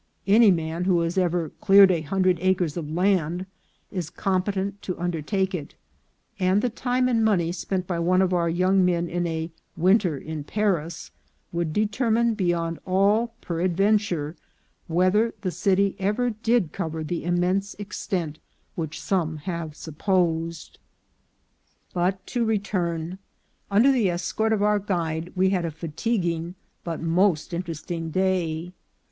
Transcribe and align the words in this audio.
Any 0.25 0.49
man 0.49 0.85
who 0.85 1.01
has 1.01 1.15
ever 1.15 1.49
"cleared" 1.61 1.91
a 1.91 2.01
hundred 2.01 2.39
acres 2.41 2.75
of 2.75 2.89
land 2.89 3.45
is 3.91 4.09
competent 4.09 4.81
to 4.81 4.97
undertake 4.99 5.53
it, 5.53 5.75
and 6.39 6.63
the 6.63 6.71
time 6.71 7.07
and 7.07 7.23
money 7.23 7.51
spent 7.51 7.85
by 7.85 7.99
one 7.99 8.19
of 8.19 8.33
our 8.33 8.49
young 8.49 8.83
men 8.83 9.07
in 9.07 9.27
a" 9.27 9.51
winter 9.85 10.17
in 10.17 10.43
Paris" 10.43 11.11
would 11.51 11.71
determine 11.71 12.33
beyond 12.33 12.79
all 12.83 13.35
peradventure 13.41 14.35
whether 14.87 15.35
the 15.41 15.51
city 15.51 15.95
ever 15.99 16.31
did 16.31 16.71
cover 16.71 17.03
the 17.03 17.23
im 17.23 17.39
mense 17.39 17.75
extent 17.77 18.39
which 18.73 18.99
some 18.99 19.37
have 19.37 19.75
supposed. 19.75 20.79
But 21.93 22.25
to 22.25 22.43
return: 22.43 23.19
Under 23.69 23.91
the 23.91 24.09
escort 24.09 24.51
of 24.51 24.63
our 24.63 24.79
guide 24.79 25.31
we 25.35 25.51
had 25.51 25.63
a 25.63 25.69
fatiguing 25.69 26.55
but 26.83 27.01
most 27.03 27.53
interesting 27.53 28.09
day. 28.09 28.73